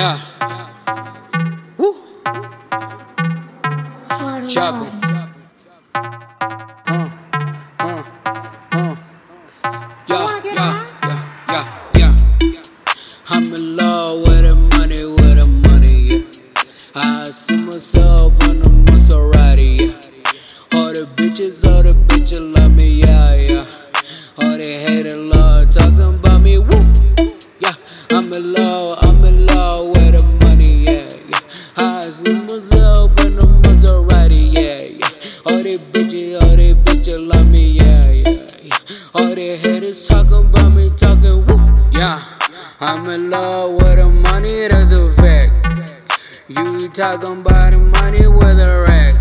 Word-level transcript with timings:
Yeah. 0.00 0.18
Woo. 1.76 1.94
Chapo. 4.48 4.86
Uh, 6.86 7.10
uh, 7.78 8.02
uh. 8.72 8.96
Yeah, 10.08 10.40
yeah, 10.42 10.86
yeah, 11.04 11.64
yeah, 11.98 12.16
yeah. 12.40 12.62
I'm 13.28 13.44
in 13.44 13.76
love 13.76 14.20
with 14.26 14.48
the 14.48 14.56
money, 14.78 15.04
with 15.04 15.36
the 15.38 15.46
money, 15.68 15.98
yeah. 16.08 16.24
I 16.94 17.24
see 17.24 17.58
myself 17.58 18.32
on 18.48 18.60
the 18.62 18.70
Maserati, 18.70 19.80
yeah. 19.80 20.78
All 20.78 20.92
the 20.94 21.04
bitches, 21.14 21.62
all 21.66 21.69
the 21.69 21.69
bitches 21.69 21.69
haters 39.40 40.06
talking 40.06 40.46
about 40.46 40.74
me, 40.74 40.90
talking, 40.96 41.46
woo. 41.46 41.90
Yeah, 41.92 42.22
I'm 42.80 43.08
in 43.08 43.30
love 43.30 43.72
with 43.72 43.96
the 43.96 44.06
money, 44.06 44.68
that's 44.68 44.92
a 44.92 45.10
fact. 45.14 45.52
You 46.48 46.88
talking 46.88 47.40
about 47.40 47.72
the 47.72 47.78
money 47.78 48.26
with 48.26 48.66
a 48.66 48.84
rack. 48.86 49.14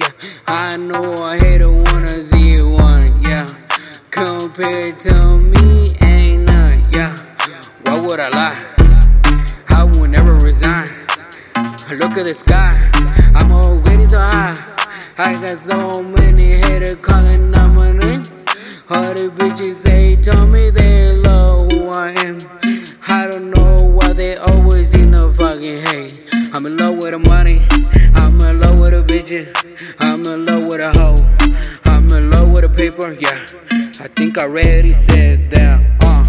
Yeah, 0.00 0.12
I 0.48 0.76
know 0.76 1.14
I 1.22 1.38
hate 1.38 1.62
a 1.62 1.70
hater 1.70 1.92
wanna 1.92 2.20
see 2.20 2.60
one, 2.62 3.22
yeah. 3.22 3.46
Compared 4.10 4.98
to 5.00 5.38
me, 5.38 5.94
ain't 6.00 6.44
none, 6.44 6.84
yeah. 6.92 7.14
Why 7.84 8.00
would 8.00 8.20
I 8.20 8.28
lie? 8.30 8.58
I 9.68 9.84
would 9.84 10.10
never 10.10 10.34
resign. 10.34 10.88
Look 11.90 12.16
at 12.16 12.24
the 12.24 12.34
sky, 12.34 12.70
I'm 13.34 13.52
already 13.52 14.08
so 14.08 14.18
high. 14.18 14.56
I 15.18 15.34
got 15.34 15.56
so 15.58 16.02
many 16.02 16.56
haters 16.62 16.96
calling 16.96 17.51
bitches 19.42 19.82
they 19.82 20.14
told 20.14 20.50
me 20.50 20.70
they 20.70 21.16
love 21.16 21.72
who 21.72 21.88
I 21.88 22.10
am. 22.26 22.38
I 23.08 23.26
don't 23.26 23.50
know 23.50 23.74
why 23.96 24.12
they 24.12 24.36
always 24.36 24.94
in 24.94 25.10
the 25.10 25.34
fucking 25.36 25.80
hate. 25.86 26.14
I'm 26.54 26.64
in 26.66 26.76
love 26.76 26.96
with 26.98 27.10
the 27.10 27.18
money, 27.18 27.58
I'm 28.14 28.38
in 28.40 28.60
love 28.60 28.78
with 28.78 28.92
the 28.92 29.02
bitches, 29.02 29.48
I'm 29.98 30.20
in 30.32 30.46
love 30.46 30.62
with 30.70 30.78
the 30.78 30.90
hoe, 30.96 31.18
I'm 31.90 32.08
in 32.10 32.30
love 32.30 32.50
with 32.52 32.62
the 32.62 32.68
paper, 32.68 33.10
yeah. 33.18 33.38
I 34.04 34.06
think 34.14 34.38
I 34.38 34.42
already 34.42 34.92
said 34.92 35.50
that, 35.50 35.80
uh. 36.02 36.22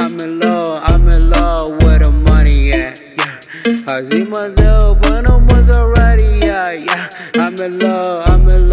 I'm 0.00 0.20
in 0.20 0.38
love, 0.38 0.80
I'm 0.84 1.08
in 1.08 1.30
love 1.30 1.82
with 1.82 2.02
the 2.02 2.12
money, 2.12 2.68
yeah, 2.68 2.94
yeah. 3.18 3.92
I 3.92 4.04
see 4.04 4.22
myself 4.22 5.04
on 5.06 5.26
a 5.26 5.36
Maserati, 5.50 6.44
yeah, 6.44 6.70
yeah. 6.72 7.08
I'm 7.34 7.58
in 7.58 7.80
love, 7.80 8.28
I'm 8.28 8.48
in 8.48 8.60
love 8.62 8.67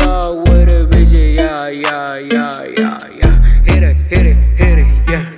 Hit 4.09 4.27
it, 4.27 4.35
hit 4.55 4.77
it, 4.79 5.09
yeah. 5.09 5.33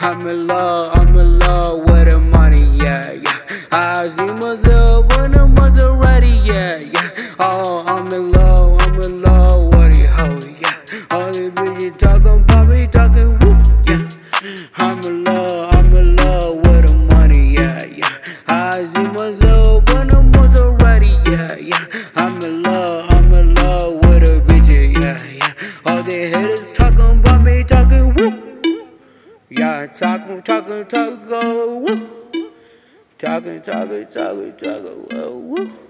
I'm 0.00 0.26
in 0.26 0.46
love, 0.46 0.96
I'm 0.96 1.16
in 1.16 1.38
love 1.38 1.80
with 1.90 2.10
the 2.10 2.20
money, 2.20 2.64
yeah, 2.82 3.12
yeah. 3.12 3.38
I 3.70 4.08
see 4.08 4.26
myself 4.26 5.12
on 5.18 5.34
a 5.34 5.46
Maserati, 5.46 6.34
yeah, 6.46 6.78
yeah. 6.78 7.34
Oh, 7.38 7.84
I'm 7.86 8.06
in 8.08 8.32
love, 8.32 8.80
I'm 8.82 8.94
in 9.02 9.22
love 9.22 9.74
with 9.74 9.94
the 9.94 10.06
hoe, 10.16 10.40
yeah. 10.62 11.14
All 11.14 11.30
the 11.32 11.50
bitches 11.54 11.98
talking 11.98 12.42
about 12.42 12.68
me, 12.68 12.86
talking 12.86 13.38
woo, 13.40 13.60
yeah. 13.86 14.08
I'm 14.76 14.98
in 15.04 15.24
love, 15.24 15.74
I'm 15.74 15.94
in 15.94 16.16
love 16.16 16.56
with 16.56 16.88
the 16.88 17.14
money, 17.14 17.52
yeah, 17.54 17.84
yeah. 17.84 18.18
I 18.48 18.84
see 18.84 19.02
myself 19.04 19.88
on 19.94 20.08
a 20.08 20.20
Maserati, 20.32 21.12
yeah, 21.28 21.56
yeah. 21.56 21.86
I'm 22.16 22.42
in 22.42 22.52
love, 22.52 22.57
Yeah, 29.50 29.86
talking, 29.86 30.42
talking, 30.42 30.84
talking, 30.84 31.26
go 31.26 31.78
woo. 31.78 32.10
Talking, 33.16 33.62
talking, 33.62 34.06
talking, 34.06 34.52
talking, 34.52 35.08
woo. 35.48 35.87